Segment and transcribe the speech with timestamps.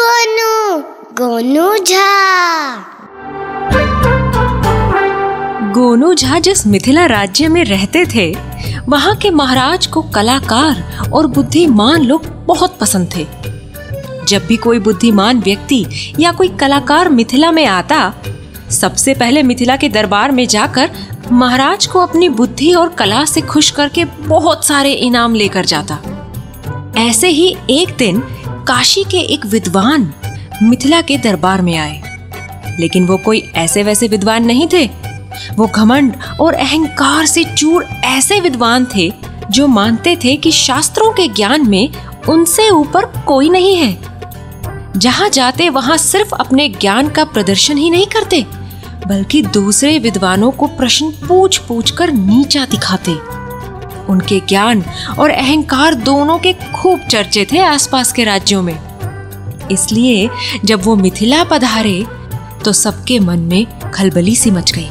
[0.00, 0.78] गोनू
[1.14, 2.76] गोनू झा।
[5.72, 8.36] गोनू झा जिस मिथिला राज्य में रहते थे,
[8.88, 13.26] वहाँ के महाराज को कलाकार और बुद्धिमान लोग बहुत पसंद थे।
[14.28, 15.86] जब भी कोई बुद्धिमान व्यक्ति
[16.20, 18.14] या कोई कलाकार मिथिला में आता,
[18.70, 20.90] सबसे पहले मिथिला के दरबार में जाकर
[21.32, 25.98] महाराज को अपनी बुद्धि और कला से खुश करके बहुत सारे इनाम लेकर जाता।
[26.96, 28.22] ऐसे ही एक दिन
[28.68, 30.12] काशी के एक विद्वान
[30.62, 32.02] मिथिला के दरबार में आए।
[32.80, 34.86] लेकिन वो कोई ऐसे वैसे विद्वान नहीं थे।
[35.56, 39.12] वो घमंड और अहंकार से चूर ऐसे विद्वान थे
[39.50, 41.90] जो मानते थे कि शास्त्रों के ज्ञान में
[42.28, 43.98] उनसे ऊपर कोई नहीं है।
[44.96, 48.46] जहाँ जाते वहाँ सिर्फ़ अपने ज्ञान का प्रदर्शन ही नहीं करते,
[49.06, 53.39] बल्कि दूसरे विद्वानों को प्रश्न पूछ पूछ कर नीचा दिखाते।
[54.10, 54.82] उनके ज्ञान
[55.18, 58.78] और अहंकार दोनों के खूब चर्चे थे आसपास के राज्यों में।
[59.70, 60.28] इसलिए
[60.64, 62.04] जब वो मिथिला पधारे
[62.64, 64.88] तो सबके मन में खलबली सी मच गई।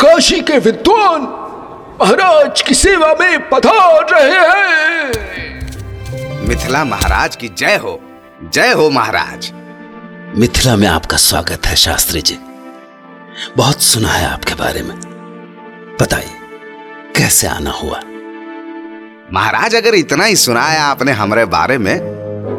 [0.00, 1.22] काशी के विद्वान
[2.00, 5.08] महाराज की सेवा में पधार रहे हैं।
[6.48, 7.98] मिथिला महाराज की जय हो
[8.44, 9.52] जय हो महाराज।
[10.36, 12.38] मिथिला में आपका स्वागत है शास्त्री जी।
[13.56, 14.96] बहुत सुना है आपके बारे में।
[16.02, 16.34] बताइए
[17.16, 18.00] कैसे आना हुआ?
[19.32, 21.98] महाराज अगर इतना ही सुना है आपने हमारे बारे में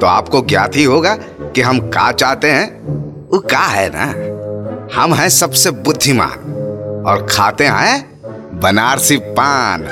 [0.01, 2.81] तो आपको ज्ञात ही होगा कि हम का चाहते हैं।
[3.29, 5.01] वो का है ना?
[5.01, 8.21] हम हैं सबसे बुद्धिमान और खाते हैं
[8.59, 9.83] बनारसी पान।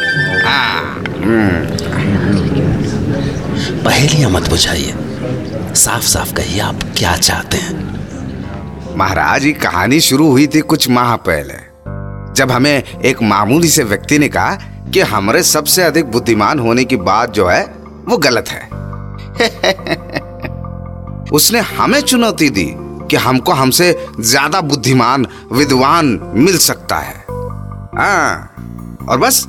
[0.45, 1.03] हाँ।
[3.83, 5.06] पहेलियाँ मत बुझाइए।
[5.77, 11.15] साफ़ साफ़ कहिए आप क्या चाहते हैं। महाराज, ये कहानी शुरू हुई थी कुछ माह
[11.15, 11.53] पहले,
[12.33, 14.55] जब हमें एक मामूली से व्यक्ति ने कहा
[14.93, 17.63] कि हमारे सबसे अधिक बुद्धिमान होने की बात जो है,
[18.07, 18.65] वो गलत है।
[21.31, 22.67] उसने हमें चुनौती दी
[23.11, 27.25] कि हमको हमसे ज़्यादा बुद्धिमान, विद्वान मिल सकता है।
[27.97, 29.45] हाँ और बस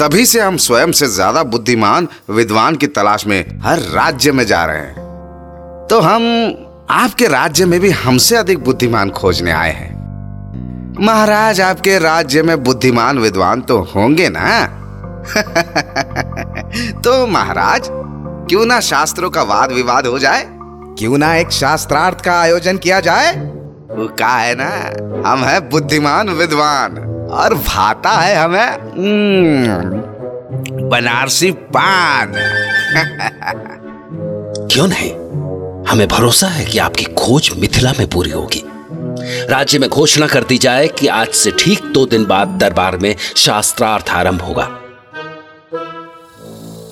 [0.00, 4.64] तभी से हम स्वयं से ज़्यादा बुद्धिमान, विद्वान की तलाश में हर राज्य में जा
[4.64, 5.07] रहे हैं।
[5.90, 6.22] तो हम
[6.90, 9.98] आपके राज्य में भी हमसे अधिक बुद्धिमान खोजने आए हैं।
[11.00, 14.66] महाराज आपके राज्य में बुद्धिमान विद्वान तो होंगे ना?
[17.00, 17.88] तो महाराज
[18.48, 20.46] क्यों ना शास्त्रों का वाद विवाद हो जाए?
[20.98, 23.32] क्यों ना एक शास्त्रार्थ का आयोजन किया जाए?
[23.90, 26.96] वो का है ना हम है बुद्धिमान विद्वान
[27.30, 29.90] और भाता है हमें हम्म,
[30.88, 32.32] बनारसी पान।
[34.72, 35.28] क्यों नहीं?
[35.88, 38.62] हमें भरोसा है कि आपकी खोज मिथिला में पूरी होगी।
[39.50, 43.16] राज्य में घोषणा कर दी जाए कि आज से ठीक दो दिन बाद दरबार में
[43.36, 44.68] शास्त्रार्थ आरंभ होगा।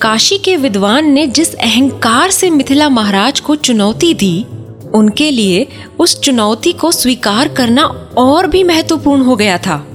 [0.01, 4.45] काशी के विद्वान ने जिस अहंकार से मिथिला महाराज को चुनौती दी,
[4.93, 5.67] उनके लिए
[5.99, 7.83] उस चुनौती को स्वीकार करना
[8.17, 9.87] और भी महत्वपूर्ण हो गया था।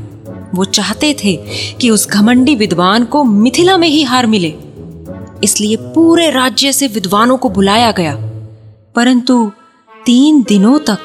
[0.55, 1.37] वो चाहते थे
[1.81, 4.55] कि उस घमंडी विद्वान को मिथिला में ही हार मिले।
[5.45, 8.29] इसलिए पूरे राज्य से विद्वानों को बुलाया गया।
[8.95, 9.53] परंतु
[10.07, 10.99] तीन दिनों तक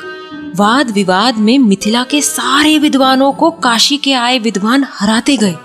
[0.55, 5.55] वाद विवाद में मिथिला के सारे विद्वानों को काशी के आए विद्वान हराते गए।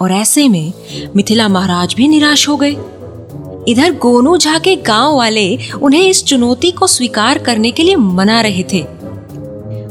[0.00, 0.72] और ऐसे में
[1.16, 2.76] मिथिला महाराज भी निराश हो गए।
[3.68, 8.40] इधर गोनू झा के गाँव वाले उन्हें इस चुनौती को स्वीकार करने के लिए मना
[8.40, 8.84] रहे थे।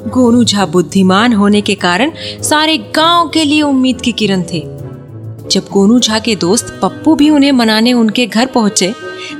[0.09, 2.11] गोनू झा बुद्धिमान होने के कारण
[2.41, 4.63] सारे गाँव के लिए उम्मीद की किरण थे।
[5.51, 8.93] जब गोनू झा के दोस्त पप्पू भी उन्हें मनाने उनके घर पहुँचे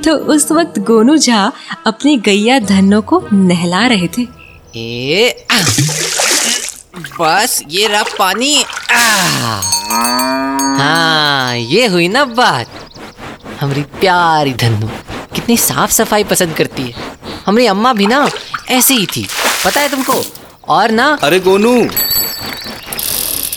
[0.03, 1.51] तो उस वक्त गोनू झा
[1.87, 4.23] अपनी गैया धन्नो को नहला रहे थे।
[4.75, 5.61] ए आ,
[7.19, 9.01] बस ये रहा पानी। आ,
[10.77, 12.67] हाँ ये हुई ना बात।
[13.61, 14.87] हमारी प्यारी धनु
[15.35, 16.93] कितनी साफ़ सफ़ाई पसंद करती है।
[17.45, 18.29] हमारी अम्मा भी ना
[18.69, 19.27] ऐसी ही थी।
[19.65, 20.25] पता है तुमको?
[20.67, 21.89] और ना अरे गोनू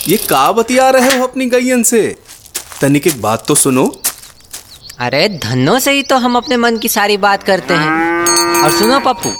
[0.08, 2.16] ये का बतिया रहे हो अपनी गैयन से?
[2.80, 4.00] तनिक एक बात तो सुनो।
[4.98, 8.98] अरे धन्नो से ही तो हम अपने मन की सारी बात करते हैं। और सुनो
[9.00, 9.30] पप्पू,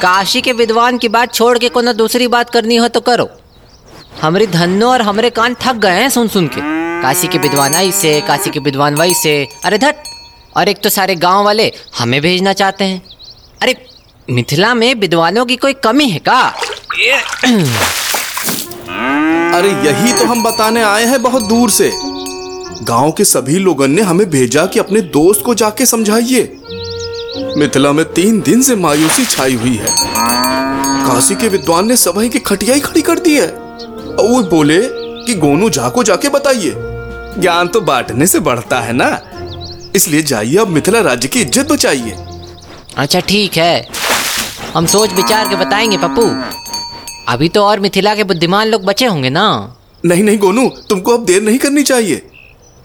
[0.00, 3.28] काशी के विद्वान की बात छोड़ के कोनो दूसरी बात करनी हो तो करो।
[4.22, 6.60] हमारी धनो और हमारे कान थक गए हैं सुन सुन के।
[7.02, 9.32] काशी के विद्वान आई से काशी के विद्वान वही से
[9.64, 9.94] अरे धट
[10.56, 13.02] और एक तो सारे गाँव वाले हमें भेजना चाहते हैं।
[13.62, 13.76] अरे
[14.30, 16.40] मिथिला में विद्वानों की कोई कमी है का?
[19.56, 21.90] अरे यही तो हम बताने आए हैं बहुत दूर से।
[22.82, 26.42] गाँव के सभी लोगों ने हमें भेजा कि अपने दोस्त को जाके समझाइए।
[27.56, 29.88] मिथिला में तीन दिन से मायूसी छाई हुई है।
[31.06, 34.78] काशी के विद्वान ने सभा की खटियाई खड़ी कर दी है। और वो बोले
[35.26, 36.72] कि गोनू झा को जाके बताइए।
[37.40, 39.08] ज्ञान तो बांटने से बढ़ता है ना।
[39.96, 42.16] इसलिए जाइए अब मिथिला राज्य की इज़्ज़त बचाइए।
[42.96, 43.86] अच्छा ठीक है।
[44.74, 46.26] हम सोच विचार के बताएँगे पप्पू।
[47.28, 51.24] अभी तो और मिथिला के बुद्धिमान लोग बचे होंगे ना। नहीं नहीं गोनू तुमको अब
[51.24, 52.29] देर नहीं करनी चाहिए।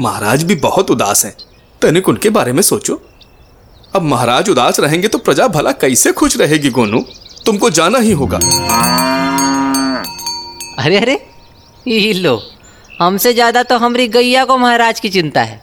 [0.01, 1.35] महाराज भी बहुत उदास हैं।
[1.81, 3.01] तनिक उनके बारे में सोचो।
[3.95, 6.99] अब महाराज उदास रहेंगे तो प्रजा भला कैसे खुश रहेगी गोनू?
[7.45, 8.37] तुमको जाना ही होगा।
[10.79, 11.19] अरे अरे
[11.87, 12.41] ये लो
[12.99, 15.61] हमसे ज़्यादा तो हमारी गैया को महाराज की चिंता है।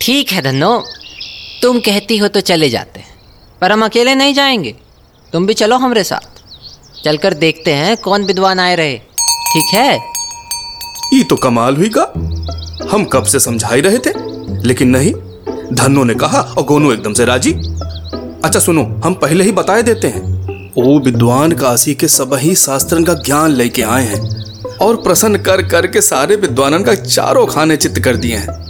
[0.00, 0.82] ठीक है धनो
[1.62, 3.16] तुम कहती हो तो चले जाते हैं
[3.60, 4.74] पर हम अकेले नहीं जाएँगे।
[5.32, 9.98] तुम भी चलो हमारे साथ। चलकर देखते हैं कौन विद्वान आए रहे। ठीक है?
[11.14, 12.12] ये तो कमाल हुई का
[12.92, 14.12] हम कब से समझा ही रहे थे?
[14.66, 15.12] लेकिन नहीं,
[15.72, 17.52] धन्नो ने कहा, और गोनू एकदम से राज़ी।
[18.44, 20.38] अच्छा सुनो, हम पहले ही बताए देते हैं।
[20.78, 25.86] ओ विद्वान काशी के सबही शास्त्रन का ज्ञान लेके आए हैं, और प्रसन्न कर कर
[25.86, 28.68] के सारे विद्वानन का चारों खाने चित्त कर दिए हैं।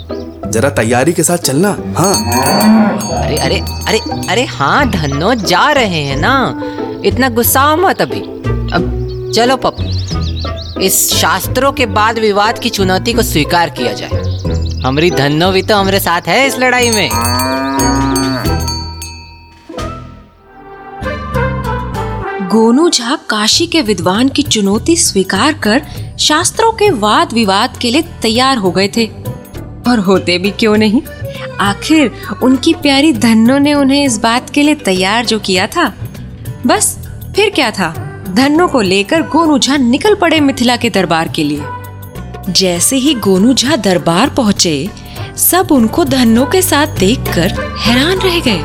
[0.50, 3.99] जरा तैयारी के साथ चलना हाँ। अरे अरे अरे
[4.29, 6.62] अरे हाँ धनो जा रहे हैं ना।
[7.05, 8.21] इतना गुस्सा मत अभी।
[8.73, 10.28] अब चलो पप्पू।
[10.83, 14.09] इस शास्त्रों के बाद विवाद की चुनौती को स्वीकार किया जाए।
[14.81, 17.11] हमारी धनो भी तो हमारे साथ है इस लड़ाई में।
[22.49, 25.83] गोनू झा काशी के विद्वान की चुनौती स्वीकार कर
[26.19, 29.07] शास्त्रों के वाद विवाद के लिए तैयार हो गए थे।
[29.91, 31.03] और होते भी क्यों नहीं?
[31.61, 32.11] आखिर
[32.43, 35.95] उनकी प्यारी धन्नो ने उन्हें इस बात के लिए तैयार जो किया था?
[36.67, 36.99] बस,
[37.37, 38.08] फिर क्या था?
[38.29, 43.53] धन्नो को लेकर गोनू झा निकल पड़े मिथिला के दरबार के लिए। जैसे ही गोनू
[43.55, 44.89] झा दरबार पहुँचे,
[45.37, 48.63] सब उनको धन्नो के साथ देखकर हैरान रह गए।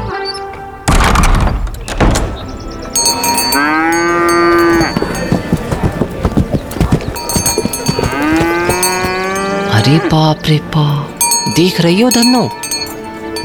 [9.74, 11.19] अरे बाप रे बाप,
[11.56, 12.50] देख रही हो धन्नो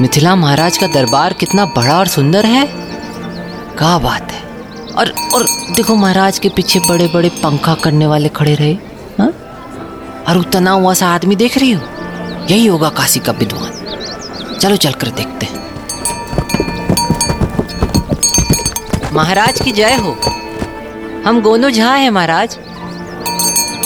[0.01, 2.65] मिथिला महाराज का दरबार कितना बड़ा और सुंदर है।
[3.77, 4.48] क्या बात है।
[4.99, 5.43] और और
[5.75, 8.73] देखो महाराज के पीछे बड़े बड़े पंखा करने वाले खड़े रहे
[9.19, 9.29] हाँ?
[10.27, 11.81] और वो तना हुआ सा आदमी देख रही हो?
[12.51, 15.69] यही होगा काशी का विद्वान। चलो चलकर देखते हैं।
[19.13, 20.19] महाराज की जय हो।
[21.25, 22.57] हम गोनू झा हैं महाराज।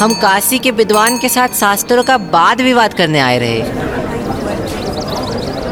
[0.01, 3.61] हम काशी के विद्वान के साथ शास्त्रों का वाद विवाद करने आए रहे।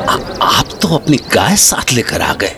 [0.05, 2.55] आ, आप तो अपनी गाय साथ लेकर आ गए।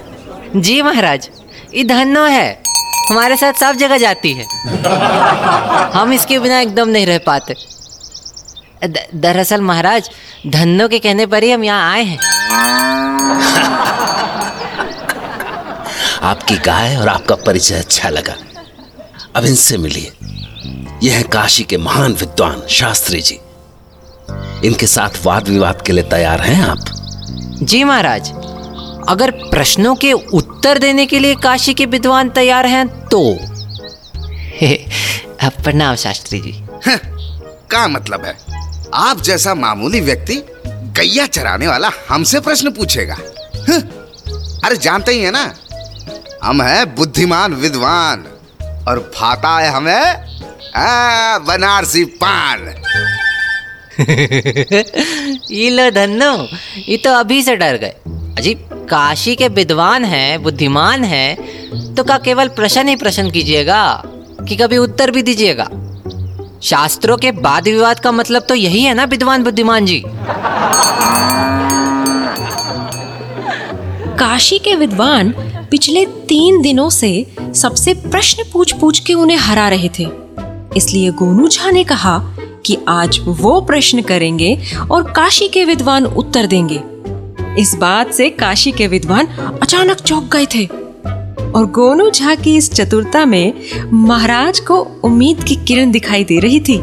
[0.55, 1.29] जी महाराज
[1.73, 2.62] ये धन्नो है।
[3.09, 4.45] हमारे साथ सब जगह जाती है।
[5.93, 7.55] हम इसके बिना एकदम नहीं रह पाते।
[9.15, 10.09] दरअसल महाराज
[10.47, 12.19] धन्नो के कहने पर ही हम यहाँ आए हैं।
[16.23, 18.35] आपकी गाय और आपका परिचय अच्छा लगा।
[19.35, 20.11] अब इनसे मिलिए।
[21.03, 23.39] यह है काशी के महान विद्वान शास्त्री जी।
[24.67, 26.79] इनके साथ वाद विवाद के लिए तैयार हैं आप?
[27.63, 28.31] जी महाराज।
[29.09, 33.37] अगर प्रश्नों के उत्तर देने के लिए काशी के विद्वान तैयार हैं तो।
[35.63, 36.65] प्रणाम शास्त्री जी।
[37.71, 38.37] का मतलब है?
[38.93, 43.17] आप जैसा मामूली व्यक्ति गैया चराने वाला हमसे प्रश्न पूछेगा।
[43.69, 43.81] हं?
[44.63, 45.53] अरे जानते ही है ना?
[46.43, 48.25] हम है बुद्धिमान विद्वान
[48.87, 50.33] और फाता है हमें
[50.75, 52.59] आ, बनारसी पान।
[55.51, 56.47] ये लो धन्नो
[56.89, 57.95] ये तो अभी से डर गए।
[58.37, 64.03] अजीब काशी के विद्वान हैं, बुद्धिमान हैं तो का केवल प्रश्न ही प्रश्न कीजिएगा
[64.39, 65.67] कि कभी उत्तर भी दीजिएगा।
[66.63, 70.03] शास्त्रों के वाद विवाद का मतलब तो यही है ना, विद्वान बुद्धिमान जी?
[74.19, 75.33] काशी के विद्वान
[75.71, 80.07] पिछले तीन दिनों से सबसे प्रश्न पूछ पूछ के उन्हें हरा रहे थे।
[80.77, 82.17] इसलिए गोनू झा ने कहा
[82.65, 84.57] कि आज वो प्रश्न करेंगे
[84.91, 86.92] और काशी के विद्वान उत्तर देंगे।
[87.59, 89.27] इस बात से काशी के विद्वान
[89.61, 90.65] अचानक चौंक गए थे।
[91.51, 93.53] और गोनू झा की इस चतुरता में
[93.93, 96.77] महाराज को उम्मीद की किरण दिखाई दे रही थी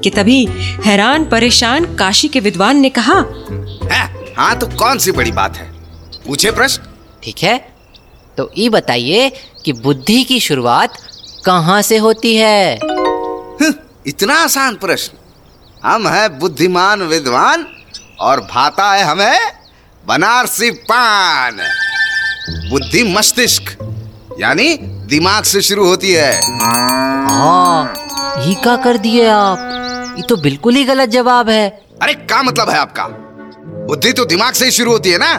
[0.00, 0.44] कि तभी
[0.84, 3.18] हैरान परेशान काशी के विद्वान ने कहा
[3.92, 4.02] है?
[4.36, 5.70] हाँ तो कौन सी बड़ी बात है?
[6.26, 6.82] पूछे प्रश्न?
[7.22, 7.56] ठीक है
[8.36, 9.30] तो ये बताइए
[9.64, 10.98] कि बुद्धि की शुरुआत
[11.46, 12.74] कहाँ से होती है?
[14.06, 15.18] इतना आसान प्रश्न।
[15.84, 17.66] हम है बुद्धिमान विद्वान
[18.20, 19.63] और भाता है हमें
[20.08, 21.58] बनारसी पान।
[22.70, 23.70] बुद्धि मस्तिष्क
[24.40, 24.76] यानी
[25.10, 26.32] दिमाग से शुरू होती है।
[27.28, 27.94] हाँ
[28.38, 29.58] ये का कर दिए आप।
[30.16, 31.68] ये तो बिल्कुल ही गलत जवाब है।
[32.02, 33.06] अरे क्या मतलब है आपका?
[33.88, 35.34] बुद्धि तो दिमाग से ही शुरू होती है ना?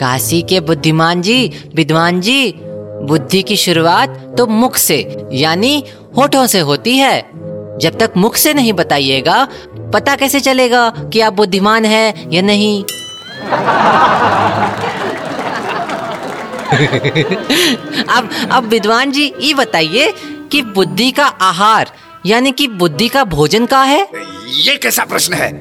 [0.00, 2.52] काशी के बुद्धिमान जी विद्वान जी
[3.08, 5.84] बुद्धि की शुरुआत तो मुख से यानी
[6.16, 7.20] होठों से होती है।
[7.78, 9.46] जब तक मुख से नहीं बताइएगा
[9.94, 12.84] पता कैसे चलेगा कि आप बुद्धिमान है या नहीं?
[18.08, 20.12] अब अब विद्वान जी ये बताइए
[20.52, 21.90] कि बुद्धि का आहार
[22.26, 24.00] यानी कि बुद्धि का भोजन का है?
[24.56, 25.52] ये कैसा प्रश्न है?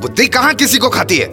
[0.00, 1.26] बुद्धि कहाँ किसी को खाती है?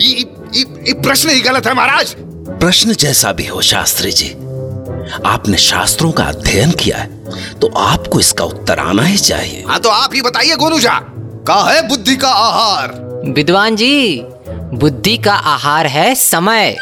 [0.00, 0.14] ये,
[0.54, 2.14] ये, ये प्रश्न ही गलत है महाराज।
[2.60, 4.30] प्रश्न जैसा भी हो शास्त्री जी
[5.26, 9.88] आपने शास्त्रों का अध्ययन किया है तो आपको इसका उत्तर आना ही चाहिए। हाँ तो
[9.88, 10.98] आप ही बताइए गोनू झा
[11.48, 12.94] का है बुद्धि का आहार?
[13.36, 14.22] विद्वान जी
[14.74, 16.76] बुद्धि का आहार है समय।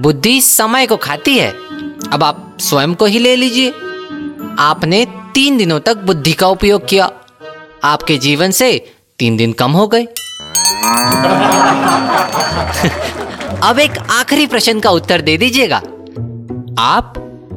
[0.00, 1.50] बुद्धि समय को खाती है।
[2.12, 3.70] अब आप स्वयं को ही ले लीजिए।
[4.58, 7.10] आपने तीन दिनों तक बुद्धि का उपयोग किया।
[7.84, 10.04] आपके जीवन से तीन दिन कम हो गए।
[13.62, 15.76] अब एक आखिरी प्रश्न का उत्तर दे दीजिएगा।
[16.78, 17.14] आप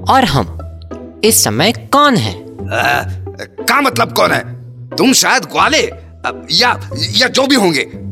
[0.09, 0.57] और हम
[1.23, 2.41] इस समय कौन है?
[2.41, 3.01] आ,
[3.63, 4.61] का मतलब कौन है?
[4.89, 5.91] तुम शायद ग्वाले
[6.51, 8.10] या या जो भी होंगे।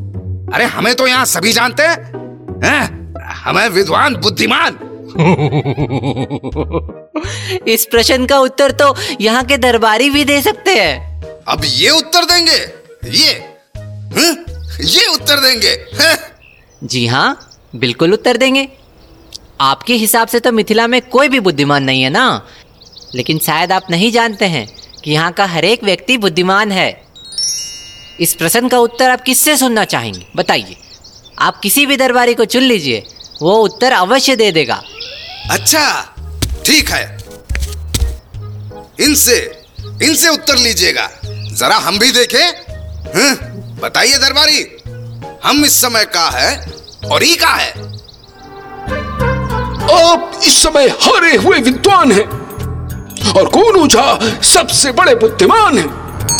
[0.54, 1.96] अरे हमें तो यहाँ सभी जानते हैं
[2.64, 3.14] हैं?
[3.36, 4.78] हमें विद्वान बुद्धिमान
[7.68, 12.24] इस प्रश्न का उत्तर तो यहाँ के दरबारी भी दे सकते हैं अब ये उत्तर
[12.24, 12.58] देंगे
[13.10, 13.32] ये
[14.14, 14.44] हैं?
[14.84, 16.16] ये उत्तर देंगे हैं?
[16.84, 17.38] जी हाँ
[17.76, 18.68] बिल्कुल उत्तर देंगे
[19.60, 22.46] आपके हिसाब से तो मिथिला में कोई भी बुद्धिमान नहीं है ना
[23.14, 24.66] लेकिन शायद आप नहीं जानते हैं
[25.04, 27.09] कि यहाँ का हर एक व्यक्ति बुद्धिमान है
[28.20, 30.26] इस प्रश्न का उत्तर आप किससे सुनना चाहेंगे?
[30.36, 30.76] बताइए।
[31.38, 33.06] आप किसी भी दरबारी को चुन लीजिए
[33.42, 34.82] वो उत्तर अवश्य दे देगा।
[35.50, 36.14] अच्छा
[36.66, 37.18] ठीक है।
[39.00, 39.36] इनसे
[40.02, 42.44] इनसे उत्तर लीजिएगा। जरा हम भी देखें।
[43.16, 43.34] हैं?
[43.80, 44.60] बताइए दरबारी
[45.44, 46.72] हम इस समय का है
[47.10, 47.70] और ई का है?
[50.04, 52.28] आप इस समय हारे हुए विद्वान हैं।
[53.32, 55.99] और कौन झा सबसे बड़े बुद्धिमान हैं?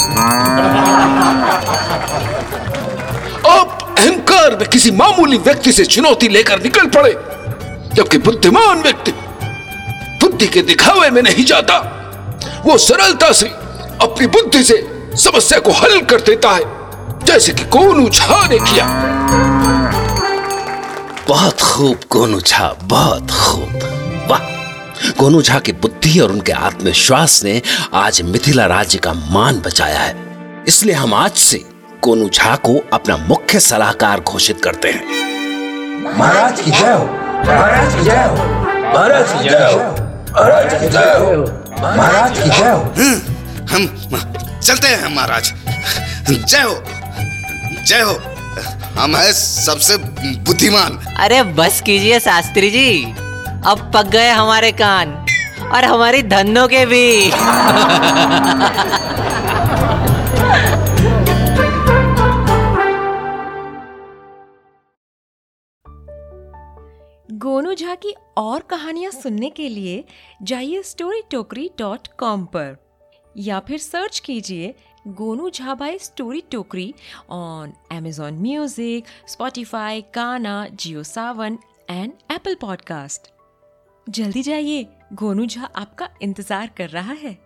[3.51, 7.13] आप अहंकार में किसी मामूली व्यक्ति से चुनौती लेकर निकल पड़े,
[7.95, 9.13] जबकि बुद्धिमान व्यक्ति
[10.23, 11.79] बुद्धि के दिखावे में नहीं जाता।
[12.67, 13.47] वो सरलता से
[14.01, 16.63] अपनी बुद्धि से समस्या को हल कर देता है,
[17.25, 18.87] जैसे कि गोनू झा ने किया।
[21.29, 23.79] बहुत खूब गोनू झा, बहुत खूब।
[24.31, 24.41] वाह
[25.19, 25.73] गोनू झा की
[26.11, 27.61] बुद्धि और उनके आत्मविश्वास ने
[27.95, 30.15] आज मिथिला राज्य का मान बचाया है।
[30.69, 31.59] इसलिए हम आज से
[32.03, 35.05] कोनू झा को अपना मुख्य सलाहकार घोषित करते हैं।
[36.19, 37.05] महाराज की जय हो।
[37.47, 38.35] महाराज की जय हो।
[38.93, 39.79] महाराज की जय हो।
[40.33, 41.31] महाराज की जय हो।
[41.97, 42.81] महाराज की जय हो।
[43.71, 45.53] हम चलते हैं महाराज।
[46.31, 46.83] जय हो।
[47.87, 48.21] जय हो।
[49.01, 49.97] हम है सबसे
[50.45, 53.05] बुद्धिमान। अरे बस कीजिए शास्त्री जी।
[53.67, 55.20] अब पक गए हमारे कान।
[55.73, 57.31] और हमारी धनों के भी।
[67.39, 70.05] गोनू झा की और कहानियाँ सुनने के लिए
[70.43, 72.77] जाइए स्टोरी टोकरी डॉट कॉम पर,
[73.37, 74.75] या फिर सर्च कीजिए
[75.09, 76.93] Gonu Jha by story Tokri
[77.31, 81.59] on Amazon music Spotify Gaana Jio Saavn
[81.91, 83.31] and Apple podcast
[84.07, 87.37] जल्दी जाइए। गोनू झा आपका इंतज़ार कर रहा है।